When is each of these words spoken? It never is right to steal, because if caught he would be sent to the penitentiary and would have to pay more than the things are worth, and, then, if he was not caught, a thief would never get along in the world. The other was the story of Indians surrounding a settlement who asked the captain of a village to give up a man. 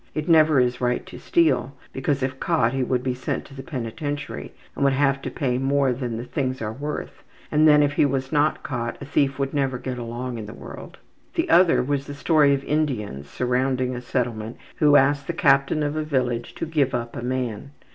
It 0.15 0.27
never 0.27 0.59
is 0.59 0.81
right 0.81 1.05
to 1.05 1.19
steal, 1.19 1.75
because 1.93 2.23
if 2.23 2.39
caught 2.39 2.73
he 2.73 2.81
would 2.81 3.03
be 3.03 3.13
sent 3.13 3.45
to 3.45 3.53
the 3.53 3.61
penitentiary 3.61 4.51
and 4.75 4.83
would 4.83 4.93
have 4.93 5.21
to 5.21 5.29
pay 5.29 5.59
more 5.59 5.93
than 5.93 6.17
the 6.17 6.23
things 6.23 6.59
are 6.59 6.73
worth, 6.73 7.21
and, 7.51 7.67
then, 7.67 7.83
if 7.83 7.93
he 7.93 8.05
was 8.07 8.31
not 8.31 8.63
caught, 8.63 8.99
a 8.99 9.05
thief 9.05 9.37
would 9.37 9.53
never 9.53 9.77
get 9.77 9.99
along 9.99 10.39
in 10.39 10.47
the 10.47 10.55
world. 10.55 10.97
The 11.35 11.47
other 11.51 11.83
was 11.83 12.07
the 12.07 12.15
story 12.15 12.51
of 12.55 12.63
Indians 12.63 13.29
surrounding 13.29 13.95
a 13.95 14.01
settlement 14.01 14.57
who 14.77 14.95
asked 14.95 15.27
the 15.27 15.33
captain 15.33 15.83
of 15.83 15.95
a 15.95 16.01
village 16.01 16.55
to 16.55 16.65
give 16.65 16.95
up 16.95 17.15
a 17.15 17.21
man. 17.21 17.69